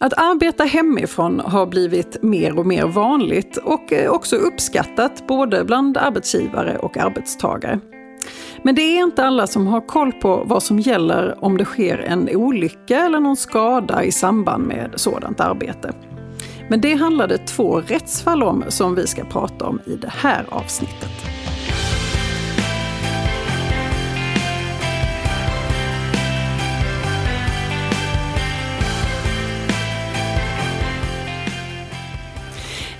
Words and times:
Att 0.00 0.12
arbeta 0.16 0.64
hemifrån 0.64 1.40
har 1.40 1.66
blivit 1.66 2.22
mer 2.22 2.58
och 2.58 2.66
mer 2.66 2.86
vanligt 2.86 3.56
och 3.56 3.92
eh, 3.92 4.10
också 4.10 4.36
uppskattat 4.36 5.26
både 5.26 5.64
bland 5.64 5.96
arbetsgivare 5.96 6.78
och 6.78 6.96
arbetstagare. 6.96 7.80
Men 8.62 8.74
det 8.74 8.82
är 8.82 9.02
inte 9.02 9.24
alla 9.24 9.46
som 9.46 9.66
har 9.66 9.80
koll 9.80 10.12
på 10.12 10.42
vad 10.46 10.62
som 10.62 10.78
gäller 10.78 11.44
om 11.44 11.56
det 11.56 11.64
sker 11.64 11.98
en 11.98 12.28
olycka 12.36 13.04
eller 13.04 13.20
någon 13.20 13.36
skada 13.36 14.04
i 14.04 14.12
samband 14.12 14.66
med 14.66 14.92
sådant 14.96 15.40
arbete. 15.40 15.92
Men 16.68 16.80
det 16.80 16.94
handlade 16.94 17.38
två 17.38 17.80
rättsfall 17.80 18.42
om 18.42 18.64
som 18.68 18.94
vi 18.94 19.06
ska 19.06 19.24
prata 19.24 19.66
om 19.66 19.80
i 19.86 19.94
det 19.94 20.12
här 20.16 20.44
avsnittet. 20.48 21.37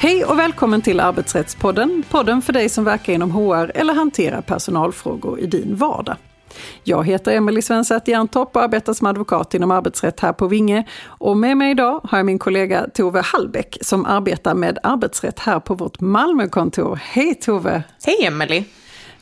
Hej 0.00 0.24
och 0.24 0.38
välkommen 0.38 0.82
till 0.82 1.00
Arbetsrättspodden, 1.00 2.04
podden 2.10 2.42
för 2.42 2.52
dig 2.52 2.68
som 2.68 2.84
verkar 2.84 3.12
inom 3.12 3.30
HR 3.30 3.72
eller 3.74 3.94
hanterar 3.94 4.40
personalfrågor 4.40 5.40
i 5.40 5.46
din 5.46 5.76
vardag. 5.76 6.16
Jag 6.84 7.06
heter 7.06 7.32
Emelie 7.32 7.62
Svensäth 7.62 8.10
Jerntorp 8.10 8.56
och 8.56 8.62
arbetar 8.62 8.92
som 8.92 9.06
advokat 9.06 9.54
inom 9.54 9.70
arbetsrätt 9.70 10.20
här 10.20 10.32
på 10.32 10.46
Vinge. 10.46 10.84
Och 11.04 11.36
med 11.36 11.56
mig 11.56 11.70
idag 11.70 12.00
har 12.04 12.18
jag 12.18 12.26
min 12.26 12.38
kollega 12.38 12.86
Tove 12.94 13.20
Hallbäck 13.24 13.78
som 13.80 14.06
arbetar 14.06 14.54
med 14.54 14.78
arbetsrätt 14.82 15.38
här 15.38 15.60
på 15.60 15.74
vårt 15.74 16.00
Malmökontor. 16.00 17.00
Hej 17.02 17.34
Tove! 17.34 17.82
Hej 18.04 18.26
Emelie! 18.26 18.64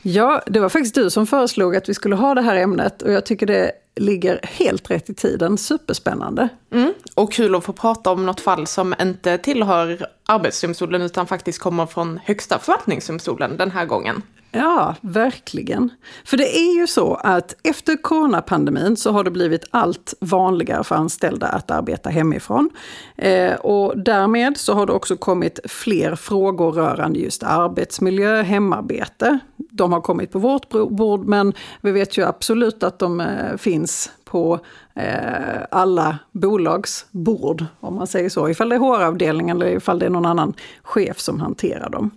Ja, 0.03 0.43
det 0.47 0.61
var 0.61 0.69
faktiskt 0.69 0.95
du 0.95 1.11
som 1.11 1.27
föreslog 1.27 1.77
att 1.77 1.89
vi 1.89 1.95
skulle 1.95 2.17
ha 2.17 2.35
det 2.35 2.43
här 2.43 2.57
ämnet 2.57 3.03
och 3.03 3.13
jag 3.13 3.27
tycker 3.27 3.47
det 3.47 3.73
ligger 3.97 4.41
helt 4.43 4.91
rätt 4.91 5.11
i 5.11 5.15
tiden. 5.15 5.59
Superspännande. 5.59 6.49
Mm, 6.73 6.95
och 7.15 7.33
kul 7.33 7.55
att 7.55 7.65
få 7.65 7.73
prata 7.73 8.11
om 8.11 8.27
något 8.27 8.41
fall 8.41 8.67
som 8.67 8.95
inte 9.01 9.39
tillhör 9.39 10.07
Arbetsdomstolen 10.27 11.03
utan 11.03 11.27
faktiskt 11.27 11.59
kommer 11.59 11.87
från 11.87 12.21
Högsta 12.25 12.59
förvaltningsdomstolen 12.59 13.57
den 13.57 13.71
här 13.71 13.87
gången. 13.87 14.23
Ja, 14.53 14.95
verkligen. 15.01 15.91
För 16.25 16.37
det 16.37 16.57
är 16.57 16.81
ju 16.81 16.87
så 16.87 17.15
att 17.15 17.55
efter 17.63 18.03
coronapandemin 18.03 18.97
så 18.97 19.13
har 19.13 19.25
det 19.25 19.31
blivit 19.31 19.65
allt 19.71 20.15
vanligare 20.21 20.85
för 20.85 20.95
anställda 20.95 21.47
att 21.47 21.71
arbeta 21.71 22.11
hemifrån. 22.11 22.71
Eh, 23.17 23.55
och 23.55 23.99
därmed 23.99 24.57
så 24.57 24.75
har 24.75 24.87
det 24.87 24.93
också 24.93 25.17
kommit 25.17 25.61
fler 25.65 26.15
frågor 26.15 26.73
rörande 26.73 27.19
just 27.19 27.43
arbetsmiljö, 27.43 28.43
hemarbete. 28.43 29.39
De 29.57 29.93
har 29.93 30.01
kommit 30.01 30.33
på 30.33 30.39
vårt 30.39 30.69
bord 30.69 31.27
men 31.27 31.53
vi 31.81 31.93
vet 31.93 32.19
ju 32.19 32.25
absolut 32.25 32.83
att 32.83 32.99
de 32.99 33.21
eh, 33.21 33.57
finns 33.57 34.11
på 34.25 34.61
eh, 34.95 35.63
alla 35.71 36.19
bolags 36.33 37.07
bord, 37.11 37.65
om 37.81 37.95
man 37.95 38.07
säger 38.07 38.29
så. 38.29 38.49
Ifall 38.49 38.69
det 38.69 38.75
är 38.75 38.81
HR-avdelningen 38.81 39.57
eller 39.57 39.77
ifall 39.77 39.99
det 39.99 40.07
är 40.07 40.11
någon 40.11 40.27
annan 40.27 40.55
chef 40.83 41.19
som 41.19 41.41
hanterar 41.41 41.91
dem. 41.91 42.11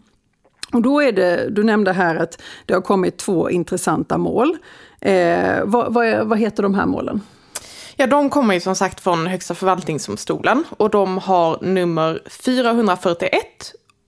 Och 0.74 0.82
då 0.82 1.02
är 1.02 1.12
det, 1.12 1.50
du 1.50 1.64
nämnde 1.64 1.92
här 1.92 2.16
att 2.16 2.42
det 2.66 2.74
har 2.74 2.82
kommit 2.82 3.18
två 3.18 3.50
intressanta 3.50 4.18
mål. 4.18 4.58
Eh, 5.02 5.64
vad, 5.64 5.94
vad, 5.94 6.28
vad 6.28 6.40
heter 6.40 6.64
de 6.64 6.74
här 6.74 6.86
målen? 6.86 7.22
Ja, 7.96 8.08
de 8.08 8.30
kommer 8.30 8.54
ju 8.54 8.60
som 8.60 8.76
sagt 8.76 9.00
från 9.00 9.28
Högsta 9.28 9.56
förvaltningsdomstolen 9.56 10.64
och 10.78 10.90
de 10.90 11.18
har 11.18 11.58
nummer 11.62 12.22
441 12.30 13.32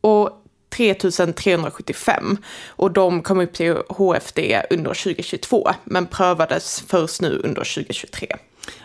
och 0.01 0.29
3375 0.69 2.37
och 2.67 2.91
de 2.91 3.21
kom 3.21 3.39
upp 3.39 3.53
till 3.53 3.77
HFD 3.89 4.61
under 4.69 5.03
2022 5.03 5.69
men 5.83 6.05
prövades 6.05 6.83
först 6.87 7.21
nu 7.21 7.41
under 7.43 7.75
2023. 7.75 8.27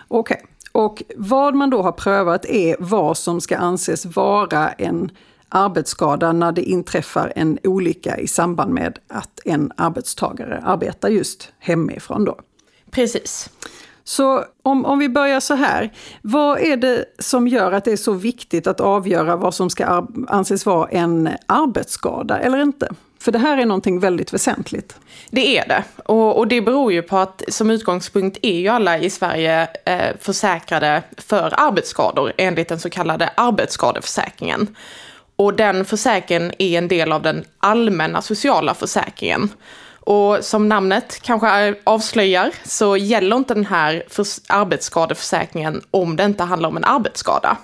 Okej, 0.08 0.36
okay. 0.36 0.46
och 0.72 1.02
vad 1.16 1.54
man 1.54 1.70
då 1.70 1.82
har 1.82 1.92
prövat 1.92 2.44
är 2.44 2.76
vad 2.78 3.18
som 3.18 3.40
ska 3.40 3.56
anses 3.56 4.06
vara 4.06 4.72
en 4.72 5.10
arbetsskada 5.48 6.32
när 6.32 6.52
det 6.52 6.62
inträffar 6.62 7.32
en 7.36 7.58
olycka 7.64 8.18
i 8.18 8.28
samband 8.28 8.74
med 8.74 8.98
att 9.08 9.40
en 9.44 9.72
arbetstagare 9.76 10.62
arbetar 10.64 11.08
just 11.08 11.52
hemifrån. 11.58 12.24
Då. 12.24 12.38
Precis. 12.90 13.50
Så 14.04 14.44
om, 14.62 14.84
om 14.84 14.98
vi 14.98 15.08
börjar 15.08 15.40
så 15.40 15.54
här, 15.54 15.92
vad 16.22 16.60
är 16.60 16.76
det 16.76 17.04
som 17.18 17.48
gör 17.48 17.72
att 17.72 17.84
det 17.84 17.92
är 17.92 17.96
så 17.96 18.12
viktigt 18.12 18.66
att 18.66 18.80
avgöra 18.80 19.36
vad 19.36 19.54
som 19.54 19.70
ska 19.70 20.06
anses 20.28 20.66
vara 20.66 20.88
en 20.88 21.28
arbetsskada 21.46 22.38
eller 22.38 22.62
inte? 22.62 22.88
För 23.18 23.32
det 23.32 23.38
här 23.38 23.58
är 23.58 23.66
någonting 23.66 24.00
väldigt 24.00 24.32
väsentligt. 24.34 24.96
Det 25.30 25.58
är 25.58 25.68
det. 25.68 25.84
Och, 26.04 26.38
och, 26.38 26.48
det 26.48 26.60
beror 26.60 26.92
ju 26.92 27.02
på 27.02 27.18
att 27.18 27.42
som 27.48 27.70
utgångspunkt 27.70 28.38
är 28.42 28.60
ju 28.60 28.68
alla 28.68 28.98
i 28.98 29.10
Sverige 29.10 29.68
eh, 29.84 30.16
försäkrade 30.20 31.02
för 31.16 31.54
arbetsskador 31.56 32.32
enligt 32.36 32.68
den 32.68 32.80
så 32.80 32.90
kallade 32.90 33.30
arbetsskadeförsäkringen. 33.36 34.76
Och 35.36 35.54
den 35.54 35.84
försäkringen 35.84 36.52
är 36.58 36.78
en 36.78 36.88
del 36.88 37.12
av 37.12 37.22
den 37.22 37.44
allmänna 37.58 38.22
sociala 38.22 38.74
försäkringen. 38.74 39.48
Och 40.00 40.44
som 40.44 40.68
namnet 40.68 41.22
kanske 41.22 41.74
avslöjar 41.84 42.50
så 42.64 42.96
gäller 42.96 43.36
inte 43.36 43.54
den 43.54 43.66
här 43.66 44.04
arbetsskadeförsäkringen 44.48 45.82
om 45.90 46.16
det 46.16 46.24
inte 46.24 46.44
handlar 46.44 46.68
om 46.68 46.76
en 46.76 46.84
arbetsskada. 46.84 47.56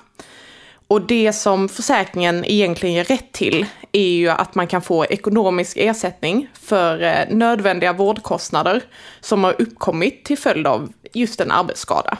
Och 0.89 1.07
det 1.07 1.33
som 1.33 1.69
försäkringen 1.69 2.45
egentligen 2.45 2.95
ger 2.95 3.05
rätt 3.05 3.33
till 3.33 3.67
är 3.93 4.09
ju 4.09 4.29
att 4.29 4.55
man 4.55 4.67
kan 4.67 4.83
få 4.83 5.05
ekonomisk 5.05 5.77
ersättning 5.77 6.49
för 6.63 7.03
eh, 7.03 7.37
nödvändiga 7.37 7.93
vårdkostnader 7.93 8.83
som 9.21 9.45
har 9.45 9.63
uppkommit 9.63 10.25
till 10.25 10.39
följd 10.39 10.67
av 10.67 10.93
just 11.13 11.41
en 11.41 11.51
arbetsskada. 11.51 12.19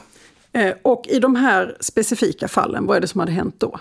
Eh, 0.53 0.73
och 0.83 1.07
i 1.09 1.19
de 1.19 1.37
här 1.37 1.77
specifika 1.81 2.49
fallen, 2.49 2.87
vad 2.87 2.97
är 2.97 3.01
det 3.01 3.09
som 3.09 3.21
hade 3.21 3.33
hänt 3.33 3.55
då? 3.59 3.79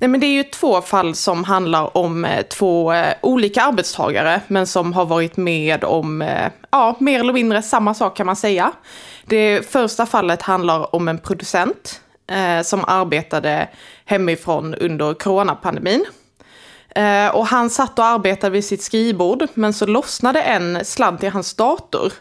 Nej, 0.00 0.08
men 0.08 0.20
det 0.20 0.26
är 0.26 0.32
ju 0.34 0.42
två 0.42 0.80
fall 0.80 1.14
som 1.14 1.44
handlar 1.44 1.96
om 1.96 2.24
eh, 2.24 2.42
två 2.42 2.92
eh, 2.92 3.14
olika 3.22 3.62
arbetstagare, 3.62 4.40
men 4.48 4.66
som 4.66 4.92
har 4.92 5.06
varit 5.06 5.36
med 5.36 5.84
om, 5.84 6.22
eh, 6.22 6.50
ja, 6.70 6.96
mer 6.98 7.20
eller 7.20 7.32
mindre 7.32 7.62
samma 7.62 7.94
sak 7.94 8.16
kan 8.16 8.26
man 8.26 8.36
säga. 8.36 8.72
Det 9.24 9.70
första 9.70 10.06
fallet 10.06 10.42
handlar 10.42 10.94
om 10.94 11.08
en 11.08 11.18
producent 11.18 12.00
eh, 12.30 12.62
som 12.62 12.84
arbetade 12.86 13.68
hemifrån 14.04 14.74
under 14.74 15.14
coronapandemin. 15.14 16.04
Eh, 16.94 17.28
och 17.28 17.46
han 17.46 17.70
satt 17.70 17.98
och 17.98 18.04
arbetade 18.04 18.50
vid 18.50 18.64
sitt 18.64 18.82
skrivbord, 18.82 19.46
men 19.54 19.72
så 19.72 19.86
lossnade 19.86 20.40
en 20.40 20.84
sladd 20.84 21.20
till 21.20 21.30
hans 21.30 21.54
dator. 21.54 22.12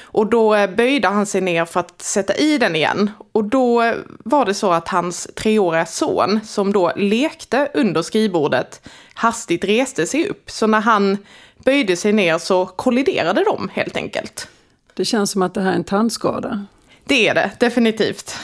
Och 0.00 0.26
då 0.26 0.54
eh, 0.54 0.70
böjde 0.70 1.08
han 1.08 1.26
sig 1.26 1.40
ner 1.40 1.64
för 1.64 1.80
att 1.80 2.02
sätta 2.02 2.36
i 2.36 2.58
den 2.58 2.76
igen. 2.76 3.10
Och 3.32 3.44
då 3.44 3.82
eh, 3.82 3.94
var 4.24 4.44
det 4.44 4.54
så 4.54 4.72
att 4.72 4.88
hans 4.88 5.28
treåriga 5.36 5.86
son, 5.86 6.40
som 6.44 6.72
då 6.72 6.92
lekte 6.96 7.68
under 7.74 8.02
skrivbordet, 8.02 8.88
hastigt 9.14 9.64
reste 9.64 10.06
sig 10.06 10.28
upp. 10.28 10.50
Så 10.50 10.66
när 10.66 10.80
han 10.80 11.18
böjde 11.64 11.96
sig 11.96 12.12
ner 12.12 12.38
så 12.38 12.66
kolliderade 12.66 13.44
de 13.44 13.70
helt 13.72 13.96
enkelt. 13.96 14.48
Det 14.94 15.04
känns 15.04 15.30
som 15.30 15.42
att 15.42 15.54
det 15.54 15.60
här 15.60 15.70
är 15.70 15.74
en 15.74 15.84
tandskada. 15.84 16.66
Det 17.04 17.28
är 17.28 17.34
det, 17.34 17.50
definitivt. 17.60 18.36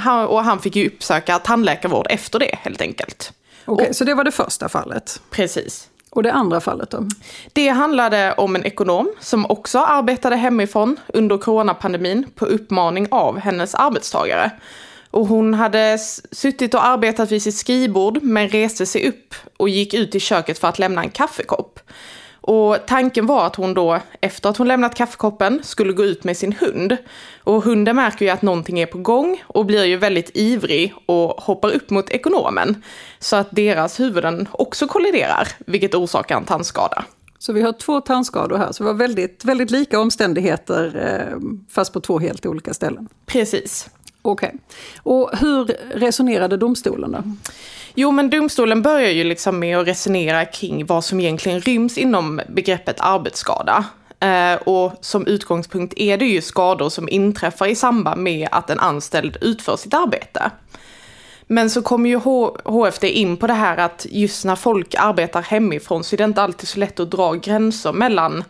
Han, 0.00 0.26
och 0.26 0.44
han 0.44 0.60
fick 0.60 0.76
ju 0.76 0.86
uppsöka 0.86 1.38
tandläkarvård 1.38 2.06
efter 2.10 2.38
det 2.38 2.58
helt 2.62 2.80
enkelt. 2.80 3.32
Okej, 3.64 3.84
okay, 3.84 3.94
så 3.94 4.04
det 4.04 4.14
var 4.14 4.24
det 4.24 4.32
första 4.32 4.68
fallet? 4.68 5.20
Precis. 5.30 5.88
Och 6.10 6.22
det 6.22 6.32
andra 6.32 6.60
fallet 6.60 6.90
då? 6.90 7.08
Det 7.52 7.68
handlade 7.68 8.32
om 8.32 8.56
en 8.56 8.64
ekonom 8.64 9.12
som 9.20 9.46
också 9.46 9.78
arbetade 9.78 10.36
hemifrån 10.36 10.96
under 11.08 11.38
coronapandemin 11.38 12.26
på 12.34 12.46
uppmaning 12.46 13.08
av 13.10 13.38
hennes 13.38 13.74
arbetstagare. 13.74 14.50
Och 15.10 15.26
hon 15.26 15.54
hade 15.54 15.98
suttit 16.32 16.74
och 16.74 16.86
arbetat 16.86 17.32
vid 17.32 17.42
sitt 17.42 17.56
skrivbord 17.56 18.22
men 18.22 18.48
reste 18.48 18.86
sig 18.86 19.08
upp 19.08 19.34
och 19.56 19.68
gick 19.68 19.94
ut 19.94 20.14
i 20.14 20.20
köket 20.20 20.58
för 20.58 20.68
att 20.68 20.78
lämna 20.78 21.02
en 21.02 21.10
kaffekopp. 21.10 21.80
Och 22.42 22.76
tanken 22.86 23.26
var 23.26 23.46
att 23.46 23.56
hon 23.56 23.74
då, 23.74 24.00
efter 24.20 24.48
att 24.48 24.56
hon 24.56 24.68
lämnat 24.68 24.94
kaffekoppen, 24.94 25.60
skulle 25.62 25.92
gå 25.92 26.04
ut 26.04 26.24
med 26.24 26.36
sin 26.36 26.52
hund. 26.52 26.96
Och 27.44 27.62
hunden 27.62 27.96
märker 27.96 28.24
ju 28.24 28.30
att 28.30 28.42
någonting 28.42 28.80
är 28.80 28.86
på 28.86 28.98
gång 28.98 29.42
och 29.46 29.66
blir 29.66 29.84
ju 29.84 29.96
väldigt 29.96 30.30
ivrig 30.34 30.94
och 31.06 31.30
hoppar 31.40 31.70
upp 31.70 31.90
mot 31.90 32.10
ekonomen. 32.10 32.82
Så 33.18 33.36
att 33.36 33.48
deras 33.50 34.00
huvuden 34.00 34.48
också 34.52 34.86
kolliderar, 34.86 35.48
vilket 35.58 35.94
orsakar 35.94 36.36
en 36.36 36.44
tandskada. 36.44 37.04
Så 37.38 37.52
vi 37.52 37.62
har 37.62 37.72
två 37.72 38.00
tandskador 38.00 38.56
här, 38.56 38.72
så 38.72 38.82
det 38.82 38.86
var 38.86 38.98
väldigt, 38.98 39.44
väldigt 39.44 39.70
lika 39.70 40.00
omständigheter 40.00 40.96
eh, 40.96 41.38
fast 41.70 41.92
på 41.92 42.00
två 42.00 42.18
helt 42.18 42.46
olika 42.46 42.74
ställen. 42.74 43.08
Precis. 43.26 43.90
Okej. 44.22 44.48
Okay. 44.48 44.58
Och 45.02 45.38
hur 45.38 45.64
resonerade 45.94 46.56
domstolen 46.56 47.12
då? 47.12 47.22
Jo, 47.94 48.10
men 48.10 48.30
domstolen 48.30 48.82
börjar 48.82 49.10
ju 49.10 49.24
liksom 49.24 49.58
med 49.58 49.78
att 49.78 49.86
resonera 49.86 50.44
kring 50.44 50.86
vad 50.86 51.04
som 51.04 51.20
egentligen 51.20 51.60
ryms 51.60 51.98
inom 51.98 52.40
begreppet 52.48 53.00
arbetsskada. 53.00 53.84
Eh, 54.20 54.54
och 54.54 54.92
som 55.00 55.26
utgångspunkt 55.26 55.94
är 55.96 56.16
det 56.18 56.24
ju 56.24 56.40
skador 56.40 56.88
som 56.88 57.08
inträffar 57.08 57.66
i 57.66 57.74
samband 57.74 58.22
med 58.22 58.48
att 58.52 58.70
en 58.70 58.80
anställd 58.80 59.36
utför 59.40 59.76
sitt 59.76 59.94
arbete. 59.94 60.50
Men 61.46 61.70
så 61.70 61.82
kommer 61.82 62.10
ju 62.10 62.16
HFD 62.64 63.04
in 63.08 63.36
på 63.36 63.46
det 63.46 63.52
här 63.52 63.76
att 63.76 64.06
just 64.10 64.44
när 64.44 64.56
folk 64.56 64.94
arbetar 64.98 65.42
hemifrån 65.42 66.04
så 66.04 66.16
är 66.16 66.18
det 66.18 66.24
inte 66.24 66.42
alltid 66.42 66.68
så 66.68 66.78
lätt 66.78 67.00
att 67.00 67.10
dra 67.10 67.32
gränser 67.32 67.92
mellan 67.92 68.44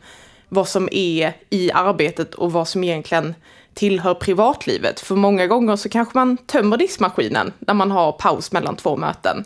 vad 0.48 0.68
som 0.68 0.88
är 0.92 1.36
i 1.50 1.72
arbetet 1.72 2.34
och 2.34 2.52
vad 2.52 2.68
som 2.68 2.84
egentligen 2.84 3.34
tillhör 3.74 4.14
privatlivet. 4.14 5.00
För 5.00 5.14
många 5.14 5.46
gånger 5.46 5.76
så 5.76 5.88
kanske 5.88 6.18
man 6.18 6.36
tömmer 6.36 6.76
diskmaskinen 6.76 7.52
när 7.58 7.74
man 7.74 7.90
har 7.90 8.12
paus 8.12 8.52
mellan 8.52 8.76
två 8.76 8.96
möten. 8.96 9.44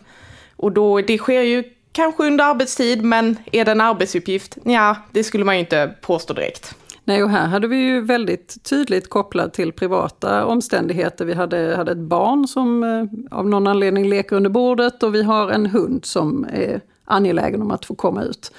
Och 0.55 0.71
då, 0.71 1.01
det 1.01 1.17
sker 1.17 1.41
ju 1.41 1.63
kanske 1.91 2.23
under 2.23 2.45
arbetstid, 2.45 3.03
men 3.03 3.37
är 3.51 3.65
det 3.65 3.71
en 3.71 3.81
arbetsuppgift? 3.81 4.57
Ja, 4.63 4.95
det 5.11 5.23
skulle 5.23 5.45
man 5.45 5.55
ju 5.55 5.59
inte 5.59 5.95
påstå 6.01 6.33
direkt. 6.33 6.75
Nej, 7.03 7.23
och 7.23 7.29
här 7.29 7.47
hade 7.47 7.67
vi 7.67 7.77
ju 7.77 8.01
väldigt 8.01 8.63
tydligt 8.63 9.09
kopplat 9.09 9.53
till 9.53 9.71
privata 9.71 10.45
omständigheter. 10.45 11.25
Vi 11.25 11.33
hade, 11.33 11.75
hade 11.75 11.91
ett 11.91 11.97
barn 11.97 12.47
som 12.47 12.83
eh, 12.83 13.37
av 13.37 13.49
någon 13.49 13.67
anledning 13.67 14.09
leker 14.09 14.35
under 14.35 14.49
bordet 14.49 15.03
och 15.03 15.15
vi 15.15 15.23
har 15.23 15.51
en 15.51 15.65
hund 15.65 16.05
som 16.05 16.45
är 16.53 16.81
angelägen 17.05 17.61
om 17.61 17.71
att 17.71 17.85
få 17.85 17.95
komma 17.95 18.23
ut. 18.23 18.51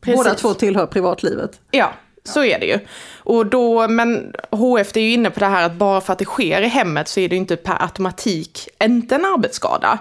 Precis. 0.00 0.24
Båda 0.24 0.34
två 0.34 0.54
tillhör 0.54 0.86
privatlivet. 0.86 1.60
Ja, 1.70 1.92
så 2.26 2.44
är 2.44 2.58
det 2.58 2.66
ju. 2.66 2.78
Och 3.16 3.46
då, 3.46 3.88
men 3.88 4.32
HF 4.50 4.96
är 4.96 5.00
ju 5.00 5.12
inne 5.12 5.30
på 5.30 5.40
det 5.40 5.46
här 5.46 5.66
att 5.66 5.74
bara 5.74 6.00
för 6.00 6.12
att 6.12 6.18
det 6.18 6.24
sker 6.24 6.62
i 6.62 6.68
hemmet 6.68 7.08
så 7.08 7.20
är 7.20 7.28
det 7.28 7.36
inte 7.36 7.56
per 7.56 7.82
automatik 7.82 8.68
inte 8.84 9.14
en 9.14 9.24
arbetsskada. 9.24 9.98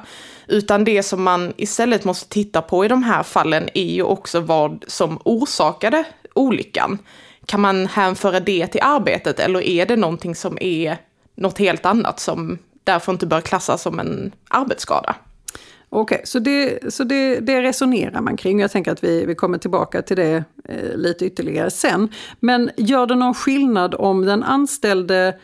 Utan 0.47 0.83
det 0.83 1.03
som 1.03 1.23
man 1.23 1.53
istället 1.57 2.03
måste 2.03 2.29
titta 2.29 2.61
på 2.61 2.85
i 2.85 2.87
de 2.87 3.03
här 3.03 3.23
fallen 3.23 3.69
är 3.73 3.83
ju 3.83 4.03
också 4.03 4.39
vad 4.39 4.83
som 4.87 5.19
orsakade 5.23 6.03
olyckan. 6.33 6.99
Kan 7.45 7.61
man 7.61 7.87
hänföra 7.87 8.39
det 8.39 8.67
till 8.67 8.81
arbetet 8.83 9.39
eller 9.39 9.61
är 9.61 9.85
det 9.85 9.95
någonting 9.95 10.35
som 10.35 10.57
är 10.61 10.97
något 11.35 11.57
helt 11.57 11.85
annat 11.85 12.19
som 12.19 12.57
därför 12.83 13.11
inte 13.11 13.25
bör 13.25 13.41
klassas 13.41 13.81
som 13.81 13.99
en 13.99 14.31
arbetsskada? 14.49 15.15
Okej, 15.95 16.15
okay, 16.15 16.25
så, 16.25 16.39
det, 16.39 16.93
så 16.93 17.03
det, 17.03 17.39
det, 17.39 17.61
resonerar 17.61 18.21
man 18.21 18.37
kring. 18.37 18.59
Jag 18.59 18.71
tänker 18.71 18.91
att 18.91 19.03
vi, 19.03 19.25
vi 19.25 19.35
kommer 19.35 19.57
tillbaka 19.57 20.01
till 20.01 20.17
det 20.17 20.43
eh, 20.63 20.97
lite 20.97 21.25
ytterligare 21.25 21.71
sen. 21.71 22.09
Men 22.39 22.69
gör 22.77 23.07
det 23.07 23.15
någon 23.15 23.33
skillnad 23.33 23.95
om 23.95 24.25
den 24.25 24.43
anställde 24.43 25.39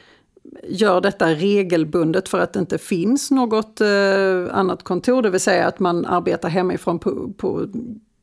gör 0.63 1.01
detta 1.01 1.27
regelbundet 1.27 2.29
för 2.29 2.39
att 2.39 2.53
det 2.53 2.59
inte 2.59 2.77
finns 2.77 3.31
något 3.31 3.81
eh, 3.81 3.87
annat 4.51 4.83
kontor, 4.83 5.21
det 5.21 5.29
vill 5.29 5.39
säga 5.39 5.67
att 5.67 5.79
man 5.79 6.05
arbetar 6.05 6.49
hemifrån 6.49 6.99
på, 6.99 7.33
på 7.37 7.67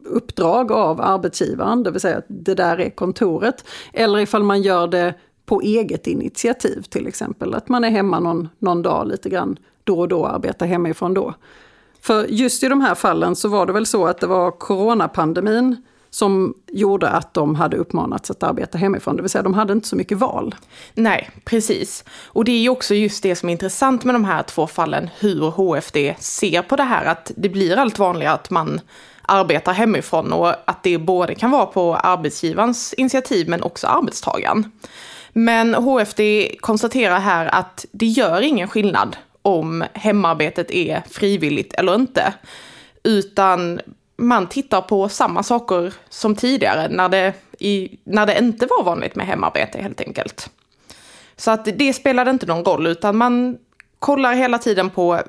uppdrag 0.05 0.73
av 0.73 1.01
arbetsgivaren, 1.01 1.83
det 1.83 1.91
vill 1.91 2.01
säga 2.01 2.19
att 2.19 2.27
det 2.29 2.55
där 2.55 2.81
är 2.81 2.91
kontoret. 2.91 3.65
Eller 3.93 4.19
ifall 4.19 4.43
man 4.43 4.63
gör 4.63 4.87
det 4.87 5.15
på 5.47 5.61
eget 5.61 6.07
initiativ 6.07 6.83
till 6.83 7.07
exempel, 7.07 7.55
att 7.55 7.69
man 7.69 7.85
är 7.85 7.91
hemma 7.91 8.21
någon, 8.21 8.49
någon 8.59 8.83
dag 8.83 9.09
lite 9.09 9.29
grann 9.29 9.57
då 9.85 10.01
och 10.01 10.09
då, 10.09 10.27
arbetar 10.27 10.67
hemifrån 10.67 11.15
då. 11.15 11.35
För 12.00 12.25
just 12.25 12.62
i 12.62 12.69
de 12.69 12.81
här 12.81 12.95
fallen 12.95 13.37
så 13.37 13.49
var 13.49 13.67
det 13.67 13.73
väl 13.73 13.87
så 13.87 14.06
att 14.06 14.21
det 14.21 14.27
var 14.27 14.50
coronapandemin 14.50 15.77
som 16.11 16.55
gjorde 16.73 17.09
att 17.09 17.35
de 17.35 17.55
hade 17.55 17.77
uppmanats 17.77 18.31
att 18.31 18.43
arbeta 18.43 18.79
hemifrån, 18.79 19.17
det 19.17 19.23
vill 19.23 19.31
säga 19.31 19.43
de 19.43 19.55
hade 19.55 19.73
inte 19.73 19.89
så 19.89 19.97
mycket 19.97 20.19
val. 20.19 20.55
Nej, 20.95 21.31
precis. 21.45 22.05
Och 22.27 22.45
det 22.45 22.53
är 22.53 22.61
ju 22.61 22.69
också 22.69 22.95
just 22.95 23.23
det 23.23 23.37
som 23.37 23.49
är 23.49 23.53
intressant 23.53 24.05
med 24.05 24.15
de 24.15 24.25
här 24.25 24.43
två 24.43 24.67
fallen, 24.67 25.11
hur 25.19 25.50
HFD 25.50 26.15
ser 26.19 26.62
på 26.62 26.77
det 26.77 26.83
här, 26.83 27.05
att 27.05 27.33
det 27.37 27.49
blir 27.49 27.77
allt 27.77 27.99
vanligare 27.99 28.35
att 28.35 28.50
man 28.50 28.81
arbetar 29.23 29.73
hemifrån 29.73 30.33
och 30.33 30.55
att 30.65 30.83
det 30.83 30.99
både 30.99 31.35
kan 31.35 31.50
vara 31.50 31.67
på 31.67 31.97
arbetsgivarens 31.97 32.93
initiativ 32.93 33.49
men 33.49 33.62
också 33.62 33.87
arbetstagaren. 33.87 34.73
Men 35.33 35.75
HFD 35.75 36.21
konstaterar 36.61 37.19
här 37.19 37.55
att 37.55 37.87
det 37.93 38.06
gör 38.06 38.41
ingen 38.41 38.69
skillnad 38.69 39.17
om 39.49 39.85
hemarbetet 39.95 40.71
är 40.71 41.03
frivilligt 41.11 41.75
eller 41.75 41.95
inte. 41.95 42.35
Utan 43.03 43.81
man 44.17 44.47
tittar 44.47 44.81
på 44.81 45.09
samma 45.09 45.43
saker 45.43 45.95
som 46.09 46.37
tidigare 46.37 46.89
när 46.89 47.09
det, 47.09 47.33
i, 47.59 47.99
när 48.05 48.27
det 48.27 48.39
inte 48.39 48.67
var 48.67 48.85
vanligt 48.85 49.15
med 49.15 49.27
hemarbete 49.27 49.83
helt 49.83 50.00
enkelt. 50.00 50.50
Så 51.37 51.50
att 51.50 51.65
det 51.65 51.93
spelade 51.93 52.31
inte 52.31 52.47
någon 52.47 52.65
roll 52.65 52.87
utan 52.87 53.17
man 53.17 53.59
kollar 53.99 54.35
hela 54.35 54.59
tiden 54.59 54.91
på 54.91 55.23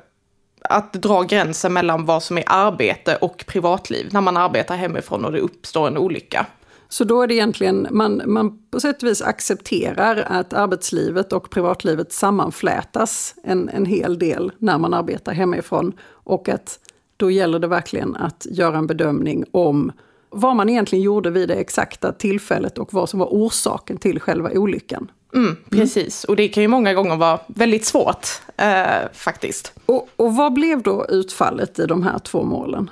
att 0.64 0.92
dra 0.92 1.22
gränsen 1.22 1.72
mellan 1.72 2.06
vad 2.06 2.22
som 2.22 2.38
är 2.38 2.44
arbete 2.46 3.16
och 3.16 3.44
privatliv 3.46 4.08
när 4.12 4.20
man 4.20 4.36
arbetar 4.36 4.76
hemifrån 4.76 5.24
och 5.24 5.32
det 5.32 5.40
uppstår 5.40 5.88
en 5.88 5.98
olycka. 5.98 6.46
Så 6.92 7.04
då 7.04 7.22
är 7.22 7.26
det 7.26 7.34
egentligen, 7.34 7.88
man, 7.90 8.22
man 8.26 8.58
på 8.70 8.80
sätt 8.80 9.02
och 9.02 9.08
vis 9.08 9.22
accepterar 9.22 10.26
att 10.28 10.52
arbetslivet 10.52 11.32
och 11.32 11.50
privatlivet 11.50 12.12
sammanflätas 12.12 13.34
en, 13.44 13.68
en 13.68 13.86
hel 13.86 14.18
del 14.18 14.52
när 14.58 14.78
man 14.78 14.94
arbetar 14.94 15.32
hemifrån. 15.32 15.92
Och 16.08 16.48
att 16.48 16.78
då 17.16 17.30
gäller 17.30 17.58
det 17.58 17.66
verkligen 17.66 18.16
att 18.16 18.46
göra 18.50 18.78
en 18.78 18.86
bedömning 18.86 19.44
om 19.50 19.92
vad 20.30 20.56
man 20.56 20.68
egentligen 20.68 21.04
gjorde 21.04 21.30
vid 21.30 21.48
det 21.48 21.54
exakta 21.54 22.12
tillfället 22.12 22.78
och 22.78 22.94
vad 22.94 23.08
som 23.08 23.20
var 23.20 23.26
orsaken 23.26 23.96
till 23.96 24.20
själva 24.20 24.50
olyckan. 24.50 25.10
Mm, 25.34 25.56
precis, 25.70 26.24
och 26.24 26.36
det 26.36 26.48
kan 26.48 26.62
ju 26.62 26.68
många 26.68 26.94
gånger 26.94 27.16
vara 27.16 27.40
väldigt 27.46 27.84
svårt 27.84 28.26
eh, 28.56 29.08
faktiskt. 29.12 29.72
Och, 29.86 30.08
och 30.16 30.36
vad 30.36 30.52
blev 30.52 30.82
då 30.82 31.06
utfallet 31.08 31.78
i 31.78 31.86
de 31.86 32.02
här 32.02 32.18
två 32.18 32.42
målen? 32.42 32.90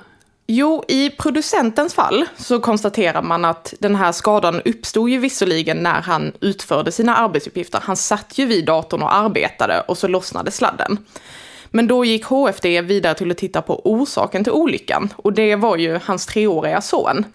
Jo, 0.51 0.83
i 0.87 1.09
producentens 1.09 1.93
fall 1.93 2.25
så 2.37 2.59
konstaterar 2.59 3.21
man 3.21 3.45
att 3.45 3.73
den 3.79 3.95
här 3.95 4.11
skadan 4.11 4.61
uppstod 4.65 5.09
ju 5.09 5.17
visserligen 5.17 5.77
när 5.77 6.01
han 6.01 6.31
utförde 6.41 6.91
sina 6.91 7.15
arbetsuppgifter. 7.15 7.79
Han 7.83 7.97
satt 7.97 8.37
ju 8.37 8.45
vid 8.45 8.65
datorn 8.65 9.01
och 9.01 9.15
arbetade 9.15 9.81
och 9.81 9.97
så 9.97 10.07
lossnade 10.07 10.51
sladden. 10.51 10.97
Men 11.69 11.87
då 11.87 12.05
gick 12.05 12.25
HFD 12.25 12.65
vidare 12.81 13.13
till 13.13 13.31
att 13.31 13.37
titta 13.37 13.61
på 13.61 13.81
orsaken 13.83 14.43
till 14.43 14.53
olyckan 14.53 15.13
och 15.15 15.33
det 15.33 15.55
var 15.55 15.77
ju 15.77 15.99
hans 16.03 16.25
treåriga 16.25 16.81
son. 16.81 17.25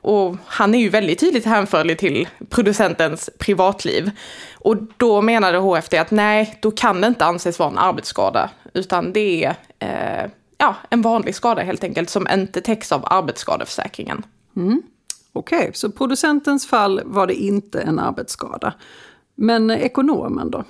Och 0.00 0.36
han 0.46 0.74
är 0.74 0.78
ju 0.78 0.88
väldigt 0.88 1.20
tydligt 1.20 1.44
hänförlig 1.44 1.98
till 1.98 2.28
producentens 2.50 3.30
privatliv. 3.38 4.10
Och 4.54 4.76
då 4.96 5.22
menade 5.22 5.58
HFD 5.58 5.94
att 5.94 6.10
nej, 6.10 6.58
då 6.60 6.70
kan 6.70 7.00
det 7.00 7.06
inte 7.06 7.24
anses 7.24 7.58
vara 7.58 7.70
en 7.70 7.78
arbetsskada, 7.78 8.50
utan 8.72 9.12
det 9.12 9.44
är 9.44 9.54
eh, 9.78 10.30
ja, 10.64 10.76
en 10.90 11.02
vanlig 11.02 11.34
skada 11.34 11.62
helt 11.62 11.84
enkelt 11.84 12.10
som 12.10 12.28
inte 12.32 12.60
täcks 12.60 12.92
av 12.92 13.04
arbetsskadeförsäkringen. 13.10 14.22
Mm. 14.56 14.82
Okej, 15.32 15.58
okay, 15.58 15.72
så 15.72 15.90
producentens 15.90 16.66
fall 16.66 17.00
var 17.04 17.26
det 17.26 17.34
inte 17.34 17.80
en 17.80 17.98
arbetsskada. 17.98 18.74
Men 19.34 19.70
ekonomen 19.70 20.50
då? 20.50 20.64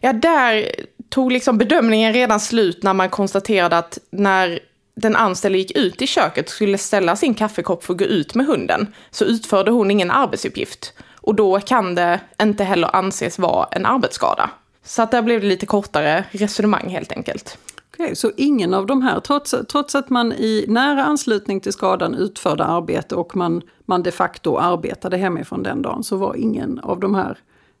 Ja, 0.00 0.12
där 0.12 0.70
tog 1.08 1.32
liksom 1.32 1.58
bedömningen 1.58 2.12
redan 2.12 2.40
slut 2.40 2.82
när 2.82 2.94
man 2.94 3.10
konstaterade 3.10 3.78
att 3.78 3.98
när 4.10 4.58
den 4.94 5.16
anställde 5.16 5.58
gick 5.58 5.76
ut 5.76 6.02
i 6.02 6.06
köket 6.06 6.46
och 6.46 6.52
skulle 6.52 6.78
ställa 6.78 7.16
sin 7.16 7.34
kaffekopp 7.34 7.84
för 7.84 7.92
att 7.92 7.98
gå 7.98 8.04
ut 8.04 8.34
med 8.34 8.46
hunden 8.46 8.94
så 9.10 9.24
utförde 9.24 9.70
hon 9.70 9.90
ingen 9.90 10.10
arbetsuppgift. 10.10 10.92
Och 11.14 11.34
då 11.34 11.60
kan 11.60 11.94
det 11.94 12.20
inte 12.42 12.64
heller 12.64 12.96
anses 12.96 13.38
vara 13.38 13.68
en 13.70 13.86
arbetsskada. 13.86 14.50
Så 14.84 15.02
att 15.02 15.10
där 15.10 15.22
blev 15.22 15.40
det 15.40 15.46
lite 15.46 15.66
kortare 15.66 16.24
resonemang 16.30 16.88
helt 16.88 17.12
enkelt. 17.12 17.58
Okej, 17.98 18.16
så 18.16 18.30
ingen 18.36 18.74
av 18.74 18.86
de 18.86 19.02
här, 19.02 19.20
trots, 19.20 19.54
trots 19.68 19.94
att 19.94 20.10
man 20.10 20.32
i 20.32 20.64
nära 20.68 21.04
anslutning 21.04 21.60
till 21.60 21.72
skadan 21.72 22.14
utförde 22.14 22.64
arbete 22.64 23.14
och 23.14 23.36
man, 23.36 23.62
man 23.84 24.02
de 24.02 24.12
facto 24.12 24.56
arbetade 24.56 25.16
hemifrån 25.16 25.62
den 25.62 25.82
dagen, 25.82 26.04
så 26.04 26.16
var 26.16 26.34
ingen 26.34 26.78
av 26.78 27.00
de 27.00 27.14
här 27.14 27.38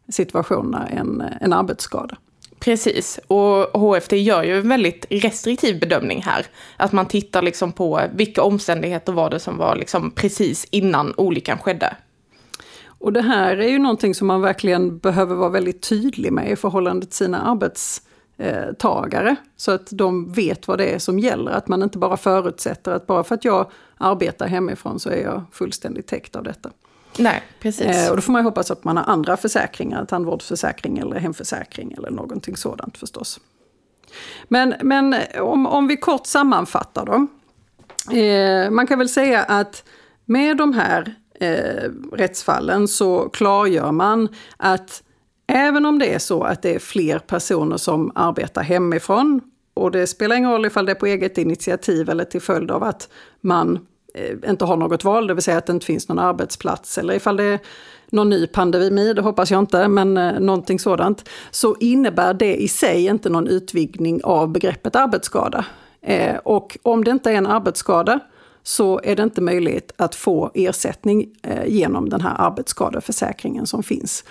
situationerna 0.08 0.86
en, 0.86 1.22
en 1.40 1.52
arbetsskada? 1.52 2.16
Precis, 2.58 3.20
och 3.26 3.80
HFT 3.80 4.12
gör 4.12 4.42
ju 4.42 4.58
en 4.58 4.68
väldigt 4.68 5.06
restriktiv 5.10 5.80
bedömning 5.80 6.22
här. 6.22 6.46
Att 6.76 6.92
man 6.92 7.06
tittar 7.06 7.42
liksom 7.42 7.72
på 7.72 8.00
vilka 8.14 8.42
omständigheter 8.42 9.12
var 9.12 9.30
det 9.30 9.40
som 9.40 9.56
var 9.56 9.76
liksom 9.76 10.10
precis 10.10 10.66
innan 10.70 11.14
olyckan 11.16 11.58
skedde. 11.58 11.96
Och 12.98 13.12
det 13.12 13.22
här 13.22 13.56
är 13.56 13.68
ju 13.68 13.78
någonting 13.78 14.14
som 14.14 14.26
man 14.26 14.40
verkligen 14.40 14.98
behöver 14.98 15.34
vara 15.34 15.48
väldigt 15.48 15.82
tydlig 15.88 16.32
med 16.32 16.50
i 16.50 16.56
förhållande 16.56 17.06
till 17.06 17.14
sina 17.16 17.46
arbetstagare. 18.38 19.36
Så 19.56 19.72
att 19.72 19.88
de 19.90 20.32
vet 20.32 20.68
vad 20.68 20.78
det 20.78 20.94
är 20.94 20.98
som 20.98 21.18
gäller, 21.18 21.52
att 21.52 21.68
man 21.68 21.82
inte 21.82 21.98
bara 21.98 22.16
förutsätter 22.16 22.92
att 22.92 23.06
bara 23.06 23.24
för 23.24 23.34
att 23.34 23.44
jag 23.44 23.70
arbetar 23.98 24.46
hemifrån 24.46 25.00
så 25.00 25.10
är 25.10 25.22
jag 25.22 25.42
fullständigt 25.52 26.06
täckt 26.06 26.36
av 26.36 26.42
detta. 26.44 26.70
Nej, 27.18 27.42
precis. 27.60 27.86
Eh, 27.86 28.10
och 28.10 28.16
då 28.16 28.22
får 28.22 28.32
man 28.32 28.44
hoppas 28.44 28.70
att 28.70 28.84
man 28.84 28.96
har 28.96 29.04
andra 29.04 29.36
försäkringar, 29.36 30.04
tandvårdsförsäkring 30.04 30.98
eller 30.98 31.20
hemförsäkring 31.20 31.92
eller 31.92 32.10
någonting 32.10 32.56
sådant 32.56 32.98
förstås. 32.98 33.40
Men, 34.48 34.74
men 34.82 35.14
om, 35.40 35.66
om 35.66 35.88
vi 35.88 35.96
kort 35.96 36.26
sammanfattar 36.26 37.06
då. 37.06 37.26
Eh, 38.16 38.70
man 38.70 38.86
kan 38.86 38.98
väl 38.98 39.08
säga 39.08 39.42
att 39.42 39.84
med 40.24 40.56
de 40.56 40.72
här 40.72 41.14
eh, 41.40 41.90
rättsfallen 42.12 42.88
så 42.88 43.28
klargör 43.28 43.92
man 43.92 44.28
att 44.56 45.02
även 45.56 45.86
om 45.86 45.98
det 45.98 46.14
är 46.14 46.18
så 46.18 46.42
att 46.42 46.62
det 46.62 46.74
är 46.74 46.78
fler 46.78 47.18
personer 47.18 47.76
som 47.76 48.12
arbetar 48.14 48.62
hemifrån 48.62 49.40
och 49.74 49.90
det 49.90 50.06
spelar 50.06 50.36
ingen 50.36 50.50
roll 50.50 50.66
ifall 50.66 50.86
det 50.86 50.92
är 50.92 50.96
på 50.96 51.06
eget 51.06 51.38
initiativ 51.38 52.10
eller 52.10 52.24
till 52.24 52.40
följd 52.40 52.70
av 52.70 52.82
att 52.82 53.08
man 53.40 53.78
eh, 54.14 54.50
inte 54.50 54.64
har 54.64 54.76
något 54.76 55.04
val, 55.04 55.26
det 55.26 55.34
vill 55.34 55.42
säga 55.42 55.58
att 55.58 55.66
det 55.66 55.72
inte 55.72 55.86
finns 55.86 56.08
någon 56.08 56.18
arbetsplats, 56.18 56.98
eller 56.98 57.14
ifall 57.14 57.36
det 57.36 57.44
är 57.44 57.58
någon 58.10 58.30
ny 58.30 58.46
pandemi, 58.46 59.12
det 59.14 59.22
hoppas 59.22 59.50
jag 59.50 59.58
inte, 59.58 59.88
men 59.88 60.16
eh, 60.16 60.40
någonting 60.40 60.78
sådant, 60.78 61.28
så 61.50 61.76
innebär 61.80 62.34
det 62.34 62.56
i 62.56 62.68
sig 62.68 63.06
inte 63.06 63.28
någon 63.28 63.48
utvidgning 63.48 64.24
av 64.24 64.52
begreppet 64.52 64.96
arbetsskada. 64.96 65.64
Eh, 66.02 66.36
och 66.36 66.78
om 66.82 67.04
det 67.04 67.10
inte 67.10 67.30
är 67.30 67.34
en 67.34 67.46
arbetsskada 67.46 68.20
så 68.62 69.00
är 69.04 69.16
det 69.16 69.22
inte 69.22 69.40
möjligt 69.40 69.92
att 69.96 70.14
få 70.14 70.50
ersättning 70.54 71.26
eh, 71.42 71.66
genom 71.66 72.08
den 72.08 72.20
här 72.20 72.34
arbetsskadeförsäkringen 72.38 73.66
som 73.66 73.82
finns. 73.82 74.24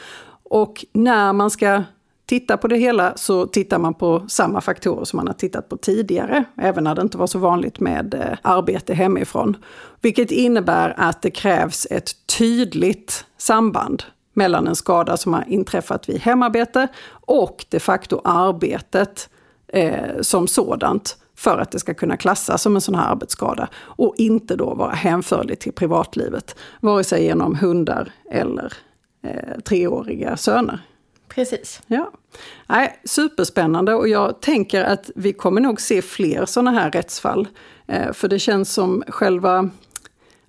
Och 0.49 0.85
när 0.93 1.33
man 1.33 1.49
ska 1.49 1.83
titta 2.25 2.57
på 2.57 2.67
det 2.67 2.77
hela 2.77 3.17
så 3.17 3.47
tittar 3.47 3.79
man 3.79 3.93
på 3.93 4.25
samma 4.27 4.61
faktorer 4.61 5.05
som 5.05 5.17
man 5.17 5.27
har 5.27 5.33
tittat 5.33 5.69
på 5.69 5.77
tidigare, 5.77 6.43
även 6.57 6.83
när 6.83 6.95
det 6.95 7.01
inte 7.01 7.17
var 7.17 7.27
så 7.27 7.39
vanligt 7.39 7.79
med 7.79 8.13
eh, 8.13 8.37
arbete 8.41 8.93
hemifrån. 8.93 9.57
Vilket 10.01 10.31
innebär 10.31 10.93
att 10.97 11.21
det 11.21 11.31
krävs 11.31 11.87
ett 11.89 12.27
tydligt 12.37 13.25
samband 13.37 14.03
mellan 14.33 14.67
en 14.67 14.75
skada 14.75 15.17
som 15.17 15.33
har 15.33 15.43
inträffat 15.47 16.09
vid 16.09 16.19
hemarbete 16.19 16.87
och 17.09 17.65
de 17.69 17.79
facto 17.79 18.21
arbetet 18.23 19.29
eh, 19.67 20.21
som 20.21 20.47
sådant 20.47 21.17
för 21.37 21.57
att 21.57 21.71
det 21.71 21.79
ska 21.79 21.93
kunna 21.93 22.17
klassas 22.17 22.61
som 22.61 22.75
en 22.75 22.81
sån 22.81 22.95
här 22.95 23.11
arbetsskada 23.11 23.67
och 23.75 24.15
inte 24.17 24.55
då 24.55 24.73
vara 24.73 24.91
hänförlig 24.91 25.59
till 25.59 25.73
privatlivet, 25.73 26.55
vare 26.81 27.03
sig 27.03 27.23
genom 27.23 27.55
hundar 27.55 28.11
eller 28.31 28.73
eh, 29.25 29.59
treåriga 29.59 30.37
söner. 30.37 30.79
Precis. 31.27 31.81
Ja. 31.87 32.11
Nej, 32.67 32.99
superspännande 33.05 33.93
och 33.93 34.07
jag 34.07 34.41
tänker 34.41 34.83
att 34.83 35.11
vi 35.15 35.33
kommer 35.33 35.61
nog 35.61 35.81
se 35.81 36.01
fler 36.01 36.45
sådana 36.45 36.71
här 36.71 36.91
rättsfall. 36.91 37.47
Eh, 37.87 38.13
för 38.13 38.27
det 38.27 38.39
känns 38.39 38.73
som 38.73 39.03
själva 39.07 39.69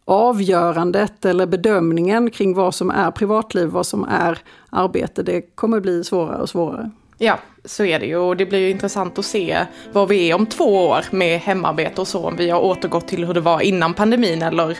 avgörandet 0.04 1.24
eller 1.24 1.46
bedömningen 1.46 2.30
kring 2.30 2.54
vad 2.54 2.74
som 2.74 2.90
är 2.90 3.10
privatliv, 3.10 3.68
vad 3.68 3.86
som 3.86 4.04
är 4.04 4.38
arbete, 4.70 5.22
det 5.22 5.40
kommer 5.40 5.80
bli 5.80 6.04
svårare 6.04 6.42
och 6.42 6.48
svårare. 6.48 6.90
Ja, 7.18 7.38
så 7.66 7.84
är 7.84 7.98
det 7.98 8.06
ju 8.06 8.16
och 8.16 8.36
det 8.36 8.46
blir 8.46 8.58
ju 8.58 8.70
intressant 8.70 9.18
att 9.18 9.24
se 9.24 9.66
var 9.92 10.06
vi 10.06 10.30
är 10.30 10.34
om 10.34 10.46
två 10.46 10.86
år 10.86 11.04
med 11.10 11.40
hemarbete 11.40 12.00
och 12.00 12.08
så, 12.08 12.26
om 12.26 12.36
vi 12.36 12.50
har 12.50 12.60
återgått 12.60 13.08
till 13.08 13.24
hur 13.24 13.34
det 13.34 13.40
var 13.40 13.60
innan 13.60 13.94
pandemin 13.94 14.42
eller 14.42 14.78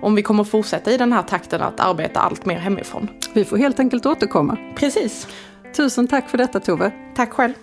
om 0.00 0.14
vi 0.14 0.22
kommer 0.22 0.44
fortsätta 0.44 0.92
i 0.92 0.96
den 0.96 1.12
här 1.12 1.22
takten 1.22 1.62
att 1.62 1.80
arbeta 1.80 2.20
allt 2.20 2.46
mer 2.46 2.58
hemifrån. 2.58 3.08
Vi 3.32 3.44
får 3.44 3.56
helt 3.56 3.80
enkelt 3.80 4.06
återkomma. 4.06 4.56
Precis. 4.76 5.28
Tusen 5.76 6.08
tack 6.08 6.30
för 6.30 6.38
detta 6.38 6.60
Tove. 6.60 6.92
Tack 7.16 7.32
själv. 7.32 7.54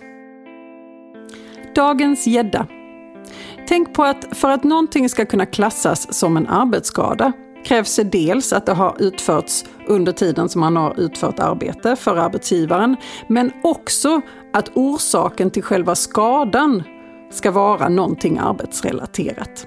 Dagens 1.74 2.26
gädda. 2.26 2.66
Tänk 3.68 3.94
på 3.94 4.04
att 4.04 4.36
för 4.36 4.50
att 4.50 4.64
någonting 4.64 5.08
ska 5.08 5.26
kunna 5.26 5.46
klassas 5.46 6.18
som 6.18 6.36
en 6.36 6.46
arbetsskada 6.46 7.32
krävs 7.66 7.96
det 7.96 8.04
dels 8.04 8.52
att 8.52 8.66
det 8.66 8.72
har 8.72 8.96
utförts 8.98 9.64
under 9.86 10.12
tiden 10.12 10.48
som 10.48 10.60
man 10.60 10.76
har 10.76 11.00
utfört 11.00 11.38
arbete 11.38 11.96
för 11.96 12.16
arbetsgivaren, 12.16 12.96
men 13.28 13.52
också 13.62 14.20
att 14.52 14.70
orsaken 14.74 15.50
till 15.50 15.62
själva 15.62 15.94
skadan 15.94 16.82
ska 17.30 17.50
vara 17.50 17.88
någonting 17.88 18.38
arbetsrelaterat. 18.38 19.66